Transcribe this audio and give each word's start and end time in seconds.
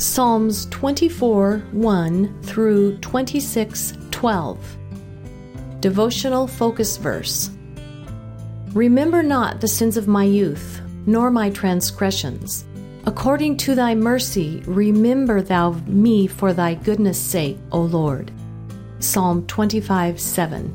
Psalms 0.00 0.64
24 0.70 1.58
1 1.72 2.42
through 2.42 2.96
26 3.00 3.98
12. 4.10 4.78
Devotional 5.80 6.46
Focus 6.46 6.96
Verse 6.96 7.50
Remember 8.72 9.22
not 9.22 9.60
the 9.60 9.68
sins 9.68 9.98
of 9.98 10.08
my 10.08 10.24
youth, 10.24 10.80
nor 11.04 11.30
my 11.30 11.50
transgressions. 11.50 12.64
According 13.04 13.58
to 13.58 13.74
thy 13.74 13.94
mercy, 13.94 14.62
remember 14.64 15.42
thou 15.42 15.72
me 15.86 16.26
for 16.26 16.54
thy 16.54 16.76
goodness' 16.76 17.20
sake, 17.20 17.58
O 17.70 17.82
Lord. 17.82 18.32
Psalm 19.00 19.46
25 19.48 20.18
7. 20.18 20.74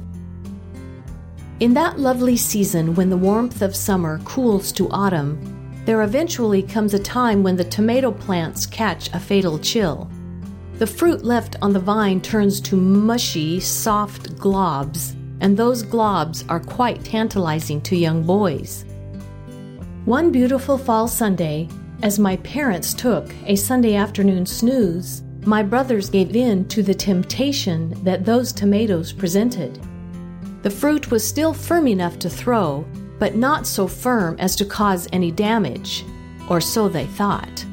In 1.62 1.74
that 1.74 2.00
lovely 2.00 2.38
season 2.38 2.94
when 2.94 3.10
the 3.10 3.18
warmth 3.18 3.64
of 3.64 3.76
summer 3.76 4.20
cools 4.20 4.72
to 4.74 4.88
autumn, 4.92 5.55
there 5.86 6.02
eventually 6.02 6.64
comes 6.64 6.94
a 6.94 7.00
time 7.00 7.44
when 7.44 7.56
the 7.56 7.64
tomato 7.64 8.12
plants 8.12 8.66
catch 8.66 9.14
a 9.14 9.20
fatal 9.20 9.60
chill. 9.60 10.10
The 10.80 10.88
fruit 10.88 11.24
left 11.24 11.56
on 11.62 11.74
the 11.74 11.80
vine 11.80 12.20
turns 12.20 12.60
to 12.62 12.76
mushy, 12.76 13.60
soft 13.60 14.36
globs, 14.36 15.16
and 15.42 15.56
those 15.56 15.84
globs 15.84 16.44
are 16.50 16.60
quite 16.60 17.04
tantalizing 17.06 17.82
to 17.82 17.96
young 17.96 18.24
boys. 18.24 18.84
One 20.06 20.32
beautiful 20.32 20.78
fall 20.78 21.08
Sunday, 21.08 21.70
as 22.02 22.20
my 22.20 22.38
parents 22.38 22.94
took 22.94 23.32
a 23.46 23.56
Sunday 23.56 23.96
afternoon 23.96 24.46
snooze, 24.46 25.22
my 25.46 25.62
brothers 25.62 26.10
gave 26.10 26.36
in 26.36 26.68
to 26.70 26.82
the 26.82 26.94
temptation 26.94 27.94
that 28.04 28.26
those 28.26 28.52
tomatoes 28.52 29.14
presented. 29.14 29.80
The 30.64 30.72
fruit 30.72 31.12
was 31.12 31.26
still 31.26 31.54
firm 31.54 31.88
enough 31.88 32.18
to 32.20 32.30
throw, 32.30 32.86
but 33.20 33.36
not 33.36 33.66
so 33.66 33.88
firm 33.88 34.36
as 34.40 34.56
to 34.56 34.66
cause 34.66 35.08
any 35.14 35.32
damage, 35.32 36.06
or 36.50 36.62
so 36.62 36.88
they 36.90 37.06
thought. 37.06 37.66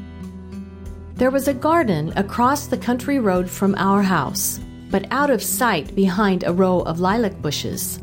There 1.15 1.31
was 1.31 1.47
a 1.47 1.53
garden 1.53 2.11
across 2.15 2.67
the 2.67 2.77
country 2.77 3.19
road 3.19 3.49
from 3.49 3.75
our 3.75 4.01
house, 4.01 4.59
but 4.89 5.05
out 5.11 5.29
of 5.29 5.43
sight 5.43 5.95
behind 5.95 6.43
a 6.43 6.53
row 6.53 6.81
of 6.81 6.99
lilac 6.99 7.41
bushes. 7.41 7.99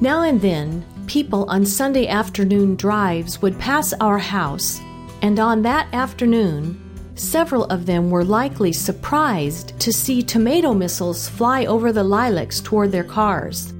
Now 0.00 0.22
and 0.22 0.40
then, 0.40 0.84
people 1.06 1.44
on 1.50 1.66
Sunday 1.66 2.08
afternoon 2.08 2.76
drives 2.76 3.40
would 3.42 3.58
pass 3.58 3.92
our 3.94 4.18
house, 4.18 4.80
and 5.22 5.38
on 5.38 5.62
that 5.62 5.92
afternoon, 5.92 6.80
several 7.14 7.64
of 7.64 7.86
them 7.86 8.10
were 8.10 8.24
likely 8.24 8.72
surprised 8.72 9.78
to 9.80 9.92
see 9.92 10.22
tomato 10.22 10.74
missiles 10.74 11.28
fly 11.28 11.66
over 11.66 11.92
the 11.92 12.04
lilacs 12.04 12.60
toward 12.60 12.90
their 12.90 13.04
cars. 13.04 13.72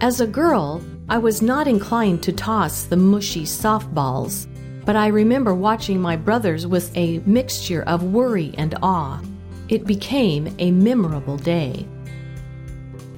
As 0.00 0.20
a 0.20 0.26
girl, 0.26 0.82
I 1.06 1.18
was 1.18 1.42
not 1.42 1.68
inclined 1.68 2.22
to 2.22 2.32
toss 2.32 2.84
the 2.84 2.96
mushy 2.96 3.44
softballs, 3.44 4.46
but 4.86 4.96
I 4.96 5.08
remember 5.08 5.54
watching 5.54 6.00
my 6.00 6.16
brothers 6.16 6.66
with 6.66 6.96
a 6.96 7.18
mixture 7.26 7.82
of 7.82 8.02
worry 8.04 8.54
and 8.56 8.74
awe. 8.82 9.20
It 9.68 9.86
became 9.86 10.54
a 10.58 10.70
memorable 10.70 11.36
day. 11.36 11.86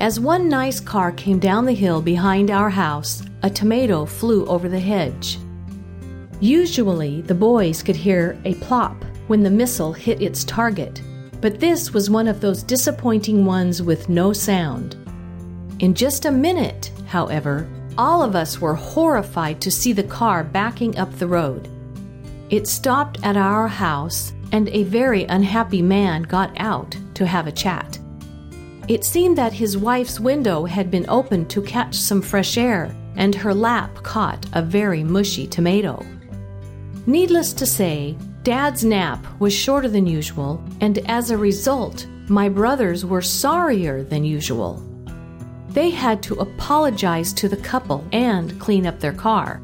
As 0.00 0.18
one 0.18 0.48
nice 0.48 0.80
car 0.80 1.12
came 1.12 1.38
down 1.38 1.64
the 1.64 1.72
hill 1.74 2.02
behind 2.02 2.50
our 2.50 2.70
house, 2.70 3.22
a 3.44 3.50
tomato 3.50 4.04
flew 4.04 4.44
over 4.46 4.68
the 4.68 4.80
hedge. 4.80 5.38
Usually, 6.40 7.22
the 7.22 7.34
boys 7.34 7.84
could 7.84 7.96
hear 7.96 8.36
a 8.44 8.54
plop 8.54 9.04
when 9.28 9.44
the 9.44 9.50
missile 9.50 9.92
hit 9.92 10.20
its 10.20 10.42
target, 10.42 11.00
but 11.40 11.60
this 11.60 11.94
was 11.94 12.10
one 12.10 12.26
of 12.26 12.40
those 12.40 12.64
disappointing 12.64 13.44
ones 13.44 13.80
with 13.80 14.08
no 14.08 14.32
sound. 14.32 14.96
In 15.78 15.94
just 15.94 16.24
a 16.24 16.32
minute, 16.32 16.90
however, 17.06 17.68
all 17.98 18.22
of 18.22 18.36
us 18.36 18.60
were 18.60 18.74
horrified 18.74 19.60
to 19.60 19.70
see 19.70 19.92
the 19.92 20.02
car 20.02 20.44
backing 20.44 20.98
up 20.98 21.12
the 21.18 21.26
road. 21.26 21.68
It 22.50 22.68
stopped 22.68 23.18
at 23.24 23.36
our 23.36 23.68
house, 23.68 24.32
and 24.52 24.68
a 24.68 24.84
very 24.84 25.24
unhappy 25.24 25.82
man 25.82 26.22
got 26.22 26.52
out 26.58 26.96
to 27.14 27.26
have 27.26 27.46
a 27.46 27.52
chat. 27.52 27.98
It 28.88 29.04
seemed 29.04 29.36
that 29.38 29.52
his 29.52 29.76
wife's 29.76 30.20
window 30.20 30.64
had 30.64 30.90
been 30.90 31.06
opened 31.08 31.50
to 31.50 31.62
catch 31.62 31.94
some 31.94 32.22
fresh 32.22 32.56
air, 32.56 32.94
and 33.16 33.34
her 33.34 33.52
lap 33.52 33.94
caught 34.04 34.46
a 34.52 34.62
very 34.62 35.02
mushy 35.02 35.46
tomato. 35.46 36.04
Needless 37.06 37.52
to 37.54 37.66
say, 37.66 38.16
Dad's 38.44 38.84
nap 38.84 39.26
was 39.40 39.52
shorter 39.52 39.88
than 39.88 40.06
usual, 40.06 40.62
and 40.80 40.98
as 41.10 41.30
a 41.30 41.36
result, 41.36 42.06
my 42.28 42.48
brothers 42.48 43.04
were 43.04 43.22
sorrier 43.22 44.04
than 44.04 44.24
usual 44.24 44.85
they 45.76 45.90
had 45.90 46.22
to 46.22 46.34
apologize 46.36 47.34
to 47.34 47.50
the 47.50 47.56
couple 47.58 48.02
and 48.10 48.58
clean 48.58 48.86
up 48.86 48.98
their 48.98 49.12
car. 49.12 49.60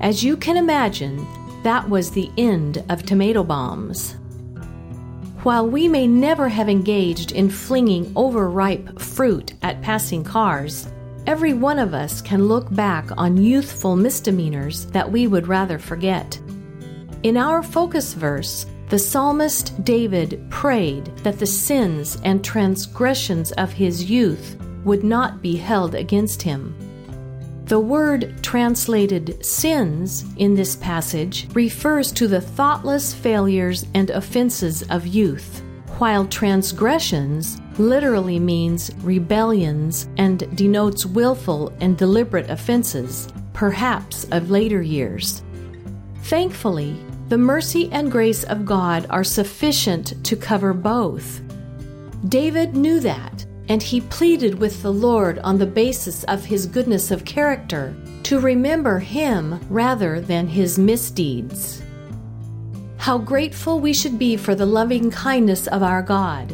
As 0.00 0.24
you 0.24 0.36
can 0.36 0.56
imagine, 0.56 1.24
that 1.62 1.88
was 1.88 2.10
the 2.10 2.28
end 2.36 2.84
of 2.88 3.04
tomato 3.04 3.44
bombs. 3.44 4.16
While 5.44 5.68
we 5.68 5.86
may 5.86 6.08
never 6.08 6.48
have 6.48 6.68
engaged 6.68 7.30
in 7.30 7.48
flinging 7.48 8.12
overripe 8.16 8.98
fruit 8.98 9.54
at 9.62 9.80
passing 9.82 10.24
cars, 10.24 10.88
every 11.28 11.52
one 11.52 11.78
of 11.78 11.94
us 11.94 12.20
can 12.20 12.48
look 12.48 12.74
back 12.74 13.08
on 13.16 13.36
youthful 13.36 13.94
misdemeanors 13.94 14.86
that 14.86 15.12
we 15.12 15.28
would 15.28 15.46
rather 15.46 15.78
forget. 15.78 16.40
In 17.22 17.36
our 17.36 17.62
focus 17.62 18.14
verse, 18.14 18.66
the 18.88 18.98
psalmist 18.98 19.84
David 19.84 20.44
prayed 20.50 21.04
that 21.18 21.38
the 21.38 21.46
sins 21.46 22.18
and 22.24 22.44
transgressions 22.44 23.52
of 23.52 23.70
his 23.70 24.10
youth 24.10 24.56
would 24.84 25.04
not 25.04 25.42
be 25.42 25.56
held 25.56 25.94
against 25.94 26.42
him. 26.42 26.74
The 27.66 27.78
word 27.78 28.34
translated 28.42 29.46
sins 29.46 30.24
in 30.38 30.56
this 30.56 30.74
passage 30.74 31.46
refers 31.54 32.10
to 32.12 32.26
the 32.26 32.40
thoughtless 32.40 33.14
failures 33.14 33.86
and 33.94 34.10
offenses 34.10 34.82
of 34.90 35.06
youth, 35.06 35.62
while 35.98 36.26
transgressions 36.26 37.60
literally 37.78 38.40
means 38.40 38.90
rebellions 39.02 40.08
and 40.16 40.56
denotes 40.56 41.06
willful 41.06 41.72
and 41.80 41.96
deliberate 41.96 42.50
offenses, 42.50 43.28
perhaps 43.52 44.24
of 44.32 44.50
later 44.50 44.82
years. 44.82 45.42
Thankfully, 46.24 46.96
the 47.28 47.38
mercy 47.38 47.88
and 47.92 48.10
grace 48.10 48.42
of 48.44 48.64
God 48.64 49.06
are 49.10 49.22
sufficient 49.22 50.24
to 50.24 50.34
cover 50.34 50.72
both. 50.72 51.40
David 52.28 52.74
knew 52.74 52.98
that 52.98 53.46
and 53.70 53.84
he 53.84 54.00
pleaded 54.00 54.58
with 54.58 54.82
the 54.82 54.92
Lord 54.92 55.38
on 55.38 55.56
the 55.56 55.64
basis 55.64 56.24
of 56.24 56.44
his 56.44 56.66
goodness 56.66 57.12
of 57.12 57.24
character 57.24 57.94
to 58.24 58.40
remember 58.40 58.98
him 58.98 59.60
rather 59.70 60.20
than 60.20 60.48
his 60.48 60.76
misdeeds. 60.76 61.80
How 62.96 63.16
grateful 63.16 63.78
we 63.78 63.94
should 63.94 64.18
be 64.18 64.36
for 64.36 64.56
the 64.56 64.66
loving 64.66 65.08
kindness 65.12 65.68
of 65.68 65.84
our 65.84 66.02
God. 66.02 66.52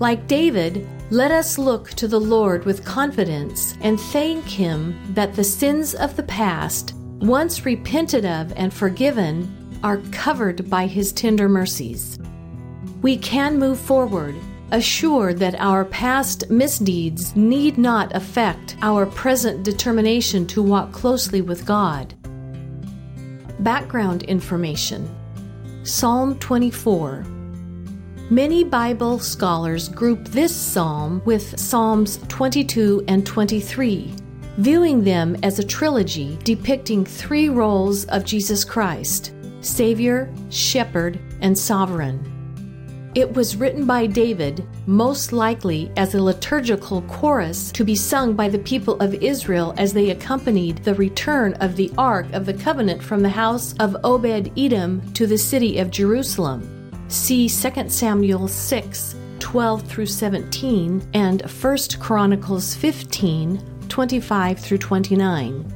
Like 0.00 0.26
David, 0.26 0.88
let 1.10 1.30
us 1.30 1.58
look 1.58 1.90
to 1.90 2.08
the 2.08 2.18
Lord 2.18 2.64
with 2.64 2.86
confidence 2.86 3.76
and 3.82 4.00
thank 4.00 4.46
Him 4.46 4.98
that 5.12 5.36
the 5.36 5.44
sins 5.44 5.94
of 5.94 6.16
the 6.16 6.22
past, 6.22 6.94
once 7.20 7.66
repented 7.66 8.24
of 8.24 8.52
and 8.56 8.72
forgiven, 8.72 9.78
are 9.84 9.98
covered 10.10 10.70
by 10.70 10.86
His 10.86 11.12
tender 11.12 11.48
mercies. 11.48 12.18
We 13.02 13.18
can 13.18 13.58
move 13.58 13.78
forward 13.78 14.34
assured 14.72 15.38
that 15.38 15.54
our 15.60 15.84
past 15.84 16.50
misdeeds 16.50 17.36
need 17.36 17.78
not 17.78 18.14
affect 18.16 18.76
our 18.82 19.06
present 19.06 19.62
determination 19.62 20.46
to 20.46 20.62
walk 20.62 20.90
closely 20.92 21.42
with 21.42 21.64
God. 21.64 22.14
Background 23.60 24.24
information 24.24 25.08
Psalm 25.84 26.38
24. 26.38 27.24
Many 28.30 28.64
Bible 28.64 29.18
scholars 29.18 29.88
group 29.88 30.24
this 30.28 30.56
psalm 30.56 31.20
with 31.26 31.58
Psalms 31.60 32.18
22 32.28 33.04
and 33.08 33.26
23, 33.26 34.14
viewing 34.56 35.04
them 35.04 35.36
as 35.42 35.58
a 35.58 35.64
trilogy 35.64 36.38
depicting 36.44 37.04
three 37.04 37.50
roles 37.50 38.06
of 38.06 38.24
Jesus 38.24 38.64
Christ 38.64 39.34
Savior, 39.60 40.32
Shepherd, 40.48 41.20
and 41.40 41.56
Sovereign. 41.56 42.31
It 43.14 43.34
was 43.34 43.56
written 43.56 43.84
by 43.84 44.06
David, 44.06 44.66
most 44.86 45.34
likely 45.34 45.92
as 45.98 46.14
a 46.14 46.22
liturgical 46.22 47.02
chorus 47.02 47.70
to 47.72 47.84
be 47.84 47.94
sung 47.94 48.32
by 48.32 48.48
the 48.48 48.58
people 48.58 48.98
of 49.00 49.12
Israel 49.12 49.74
as 49.76 49.92
they 49.92 50.10
accompanied 50.10 50.78
the 50.78 50.94
return 50.94 51.52
of 51.54 51.76
the 51.76 51.92
Ark 51.98 52.32
of 52.32 52.46
the 52.46 52.54
Covenant 52.54 53.02
from 53.02 53.20
the 53.20 53.28
house 53.28 53.74
of 53.80 53.98
Obed 54.02 54.50
Edom 54.56 55.12
to 55.12 55.26
the 55.26 55.36
city 55.36 55.76
of 55.76 55.90
Jerusalem. 55.90 56.90
See 57.08 57.50
2 57.50 57.90
Samuel 57.90 58.48
6 58.48 59.14
12 59.40 59.82
through 59.82 60.06
17 60.06 61.10
and 61.12 61.42
1 61.42 61.78
Chronicles 62.00 62.74
15 62.74 63.60
25 63.90 64.58
through 64.58 64.78
29. 64.78 65.74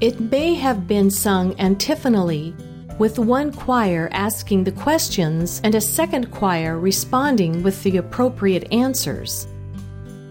It 0.00 0.18
may 0.18 0.54
have 0.54 0.88
been 0.88 1.08
sung 1.08 1.54
antiphonally 1.60 2.52
with 2.98 3.18
one 3.18 3.52
choir 3.52 4.08
asking 4.12 4.64
the 4.64 4.72
questions 4.72 5.60
and 5.64 5.74
a 5.74 5.80
second 5.80 6.30
choir 6.30 6.78
responding 6.78 7.62
with 7.62 7.82
the 7.82 7.96
appropriate 7.96 8.72
answers. 8.72 9.46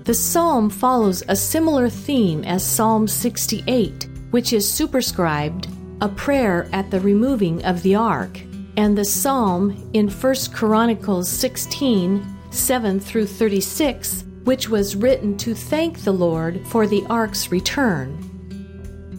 The 0.04 0.14
psalm 0.14 0.70
follows 0.70 1.24
a 1.28 1.36
similar 1.36 1.90
theme 1.90 2.44
as 2.44 2.66
Psalm 2.66 3.08
68, 3.08 4.08
which 4.32 4.54
is 4.54 4.70
superscribed, 4.70 5.68
a 6.02 6.10
prayer 6.10 6.70
at 6.72 6.92
the 6.92 7.00
removing 7.00 7.64
of 7.66 7.84
the 7.84 7.96
ark, 7.96 8.40
and 8.78 8.98
the 8.98 9.06
psalm 9.06 9.90
in 9.94 10.10
1 10.10 10.36
Chronicles 10.54 11.28
16 11.28 12.26
7 12.52 13.00
through 13.00 13.26
36, 13.26 14.24
which 14.46 14.70
was 14.70 14.96
written 14.96 15.36
to 15.38 15.54
thank 15.54 16.04
the 16.04 16.14
Lord 16.14 16.66
for 16.68 16.88
the 16.88 17.06
ark's 17.10 17.52
return. 17.52 18.27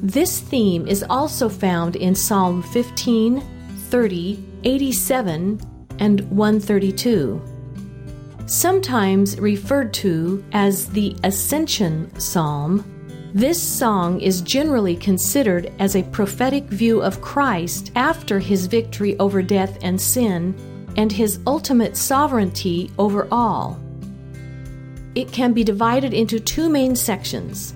This 0.03 0.39
theme 0.39 0.87
is 0.87 1.05
also 1.11 1.49
found 1.49 1.97
in 1.97 2.15
Psalm 2.15 2.63
15, 2.63 3.43
30, 3.89 4.45
87, 4.63 5.61
and 5.99 6.21
132. 6.31 7.43
Sometimes 8.47 9.39
referred 9.41 9.93
to 9.95 10.45
as 10.53 10.89
the 10.91 11.17
Ascension 11.25 12.11
Psalm, 12.21 12.85
this 13.35 13.61
song 13.61 14.21
is 14.21 14.41
generally 14.41 14.97
considered 14.97 15.73
as 15.81 15.97
a 15.97 16.03
prophetic 16.05 16.65
view 16.65 17.03
of 17.03 17.21
Christ 17.21 17.91
after 17.97 18.39
his 18.39 18.67
victory 18.67 19.19
over 19.19 19.43
death 19.43 19.79
and 19.83 20.01
sin 20.01 20.55
and 20.97 21.11
his 21.11 21.41
ultimate 21.47 21.97
sovereignty 21.97 22.91
over 22.99 23.27
all. 23.33 23.79
It 25.17 25.33
can 25.33 25.53
be 25.53 25.65
divided 25.65 26.15
into 26.15 26.39
two 26.39 26.69
main 26.69 26.95
sections. 26.95 27.75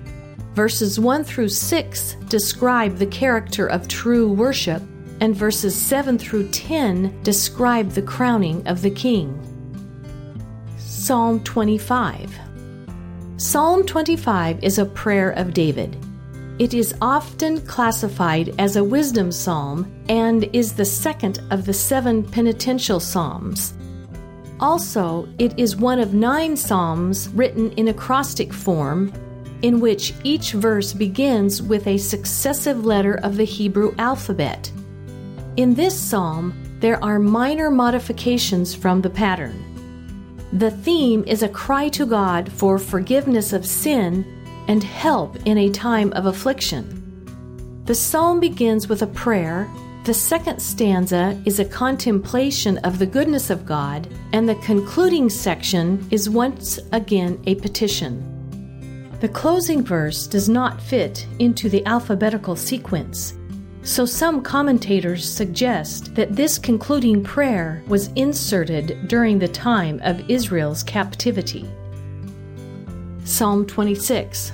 Verses 0.53 0.99
1 0.99 1.23
through 1.23 1.49
6 1.49 2.15
describe 2.27 2.97
the 2.97 3.07
character 3.07 3.65
of 3.65 3.87
true 3.87 4.31
worship, 4.31 4.83
and 5.19 5.35
verses 5.35 5.75
7 5.75 6.17
through 6.19 6.49
10 6.49 7.23
describe 7.23 7.89
the 7.89 8.01
crowning 8.01 8.65
of 8.67 8.81
the 8.81 8.91
king. 8.91 9.39
Psalm 10.77 11.43
25 11.43 12.37
Psalm 13.37 13.83
25 13.83 14.63
is 14.63 14.77
a 14.77 14.85
prayer 14.85 15.31
of 15.31 15.53
David. 15.55 15.97
It 16.59 16.75
is 16.75 16.93
often 17.01 17.59
classified 17.65 18.53
as 18.59 18.75
a 18.75 18.83
wisdom 18.83 19.31
psalm 19.31 19.91
and 20.07 20.43
is 20.53 20.73
the 20.73 20.85
second 20.85 21.41
of 21.49 21.65
the 21.65 21.73
seven 21.73 22.23
penitential 22.23 22.99
psalms. 22.99 23.73
Also, 24.59 25.27
it 25.39 25.57
is 25.57 25.75
one 25.75 25.99
of 25.99 26.13
nine 26.13 26.55
psalms 26.55 27.27
written 27.29 27.71
in 27.71 27.87
acrostic 27.87 28.53
form, 28.53 29.11
in 29.63 29.79
which 29.79 30.13
each 30.23 30.51
verse 30.51 30.93
begins 30.93 31.61
with 31.61 31.87
a 31.87 31.97
successive 31.97 32.85
letter 32.85 33.15
of 33.23 33.37
the 33.37 33.45
Hebrew 33.45 33.95
alphabet. 33.97 34.71
In 35.55 35.73
this 35.73 35.97
psalm, 35.97 36.53
there 36.81 37.01
are 37.03 37.17
minor 37.17 37.71
modifications 37.71 38.75
from 38.75 39.01
the 39.01 39.09
pattern. 39.09 39.57
The 40.51 40.69
theme 40.69 41.23
is 41.25 41.43
a 41.43 41.49
cry 41.49 41.87
to 41.89 42.05
God 42.05 42.51
for 42.51 42.77
forgiveness 42.77 43.53
of 43.53 43.65
sin 43.65 44.25
and 44.67 44.83
help 44.83 45.37
in 45.45 45.57
a 45.57 45.69
time 45.69 46.11
of 46.13 46.25
affliction. 46.25 46.99
The 47.85 47.95
psalm 47.95 48.41
begins 48.41 48.89
with 48.89 49.01
a 49.01 49.07
prayer. 49.07 49.69
The 50.03 50.13
second 50.13 50.61
stanza 50.61 51.41
is 51.45 51.59
a 51.59 51.65
contemplation 51.65 52.79
of 52.79 52.99
the 52.99 53.05
goodness 53.05 53.49
of 53.49 53.65
God, 53.65 54.09
and 54.33 54.47
the 54.47 54.55
concluding 54.55 55.29
section 55.29 56.05
is 56.11 56.29
once 56.29 56.79
again 56.91 57.41
a 57.45 57.55
petition. 57.55 58.32
The 59.23 59.29
closing 59.29 59.85
verse 59.85 60.27
does 60.27 60.49
not 60.49 60.81
fit 60.81 61.25
into 61.39 61.69
the 61.69 61.85
alphabetical 61.85 62.57
sequence. 62.57 63.37
So 63.81 64.05
some 64.05 64.41
commentators 64.41 65.23
suggest 65.23 66.13
that 66.15 66.35
this 66.35 66.57
concluding 66.57 67.23
prayer 67.23 67.81
was 67.87 68.09
inserted 68.17 69.07
during 69.07 69.39
the 69.39 69.47
time 69.47 70.01
of 70.03 70.29
Israel's 70.29 70.83
captivity. 70.83 71.65
Psalm 73.23 73.65
26 73.65 74.51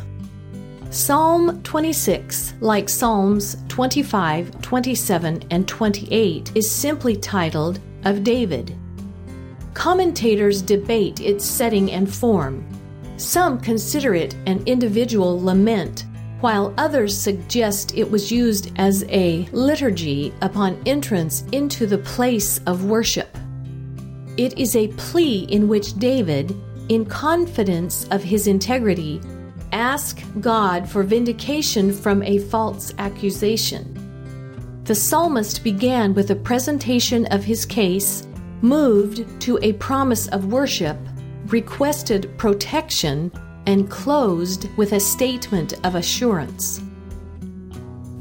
Psalm 0.92 1.64
26, 1.64 2.54
like 2.60 2.90
Psalms 2.90 3.58
25, 3.70 4.62
27, 4.62 5.46
and 5.50 5.68
28, 5.68 6.52
is 6.54 6.70
simply 6.70 7.16
titled 7.16 7.80
Of 8.06 8.24
David. 8.24 8.78
Commentators 9.74 10.62
debate 10.62 11.22
its 11.22 11.44
setting 11.44 11.92
and 11.92 12.08
form. 12.14 12.64
Some 13.20 13.60
consider 13.60 14.16
it 14.16 14.34
an 14.46 14.64
individual 14.66 15.44
lament 15.44 16.06
while 16.40 16.74
others 16.78 17.18
suggest 17.18 17.98
it 17.98 18.10
was 18.10 18.32
used 18.32 18.72
as 18.78 19.04
a 19.10 19.46
liturgy 19.52 20.34
upon 20.42 20.82
entrance 20.86 21.44
into 21.52 21.86
the 21.86 21.98
place 21.98 22.62
of 22.66 22.86
worship. 22.86 23.38
It 24.38 24.58
is 24.58 24.78
a 24.78 24.88
plea 24.88 25.40
in 25.50 25.68
which 25.68 26.00
David, 26.00 26.56
in 26.88 27.06
confidence 27.06 28.08
of 28.10 28.24
his 28.24 28.48
integrity, 28.48 29.20
asks 29.74 30.24
God 30.40 30.90
for 30.90 31.04
vindication 31.04 31.92
from 31.92 32.24
a 32.24 32.40
false 32.40 32.94
accusation. 33.00 33.96
The 34.86 34.96
psalmist 34.96 35.62
began 35.62 36.14
with 36.14 36.32
a 36.32 36.38
presentation 36.38 37.26
of 37.28 37.44
his 37.44 37.66
case, 37.66 38.26
moved 38.62 39.26
to 39.42 39.60
a 39.62 39.74
promise 39.74 40.30
of 40.30 40.54
worship, 40.54 40.98
requested 41.52 42.36
protection, 42.38 43.32
and 43.66 43.90
closed 43.90 44.68
with 44.78 44.94
a 44.94 45.00
statement 45.00 45.74
of 45.86 45.96
assurance. 45.96 46.82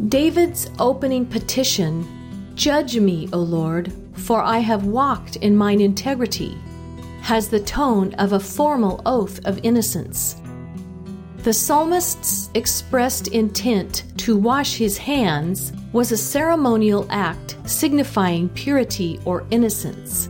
David's 0.08 0.70
opening 0.78 1.26
petition, 1.26 2.06
Judge 2.54 2.98
me, 2.98 3.28
O 3.32 3.38
Lord, 3.38 3.92
for 4.14 4.42
I 4.42 4.58
have 4.58 4.84
walked 4.84 5.36
in 5.36 5.56
mine 5.56 5.80
integrity, 5.80 6.56
has 7.22 7.48
the 7.48 7.60
tone 7.60 8.14
of 8.14 8.32
a 8.32 8.40
formal 8.40 9.00
oath 9.06 9.44
of 9.46 9.60
innocence. 9.62 10.36
The 11.38 11.52
psalmist's 11.52 12.50
expressed 12.54 13.28
intent 13.28 14.04
to 14.18 14.36
wash 14.36 14.76
his 14.76 14.98
hands 14.98 15.72
was 15.92 16.10
a 16.10 16.16
ceremonial 16.16 17.06
act 17.10 17.56
signifying 17.64 18.48
purity 18.50 19.20
or 19.24 19.46
innocence. 19.50 20.28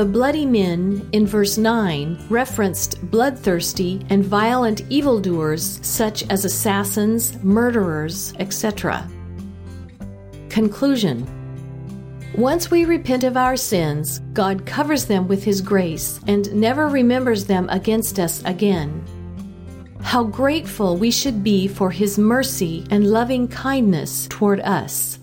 The 0.00 0.06
bloody 0.06 0.46
men 0.46 1.06
in 1.12 1.26
verse 1.26 1.58
9 1.58 2.28
referenced 2.30 3.10
bloodthirsty 3.10 4.00
and 4.08 4.24
violent 4.24 4.80
evildoers 4.88 5.78
such 5.82 6.26
as 6.30 6.46
assassins, 6.46 7.36
murderers, 7.42 8.32
etc. 8.38 9.06
Conclusion 10.48 11.26
Once 12.34 12.70
we 12.70 12.86
repent 12.86 13.24
of 13.24 13.36
our 13.36 13.58
sins, 13.58 14.20
God 14.32 14.64
covers 14.64 15.04
them 15.04 15.28
with 15.28 15.44
His 15.44 15.60
grace 15.60 16.18
and 16.26 16.50
never 16.54 16.88
remembers 16.88 17.44
them 17.44 17.68
against 17.68 18.18
us 18.18 18.42
again. 18.46 19.04
How 20.00 20.24
grateful 20.24 20.96
we 20.96 21.10
should 21.10 21.44
be 21.44 21.68
for 21.68 21.90
His 21.90 22.16
mercy 22.16 22.86
and 22.90 23.06
loving 23.10 23.48
kindness 23.48 24.26
toward 24.30 24.60
us. 24.60 25.19